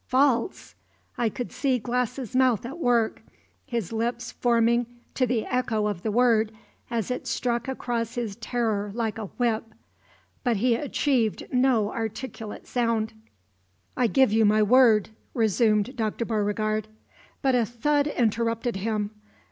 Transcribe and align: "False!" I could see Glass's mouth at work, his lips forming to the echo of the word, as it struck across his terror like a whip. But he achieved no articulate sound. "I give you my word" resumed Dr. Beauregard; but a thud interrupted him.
"False!" 0.07 0.73
I 1.15 1.29
could 1.29 1.51
see 1.51 1.77
Glass's 1.77 2.35
mouth 2.35 2.65
at 2.65 2.79
work, 2.79 3.21
his 3.67 3.93
lips 3.93 4.31
forming 4.31 4.87
to 5.13 5.27
the 5.27 5.45
echo 5.45 5.85
of 5.85 6.01
the 6.01 6.09
word, 6.11 6.51
as 6.89 7.11
it 7.11 7.27
struck 7.27 7.67
across 7.67 8.15
his 8.15 8.35
terror 8.37 8.91
like 8.95 9.19
a 9.19 9.25
whip. 9.37 9.63
But 10.43 10.57
he 10.57 10.73
achieved 10.73 11.45
no 11.53 11.91
articulate 11.91 12.65
sound. 12.65 13.13
"I 13.95 14.07
give 14.07 14.33
you 14.33 14.43
my 14.43 14.63
word" 14.63 15.09
resumed 15.35 15.95
Dr. 15.95 16.25
Beauregard; 16.25 16.87
but 17.43 17.53
a 17.53 17.63
thud 17.63 18.07
interrupted 18.07 18.77
him. 18.77 19.11